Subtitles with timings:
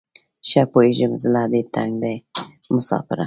[0.49, 2.15] ښه پوهیږم زړه دې تنګ دی
[2.73, 3.19] مساپره